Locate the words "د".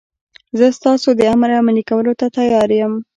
1.19-1.21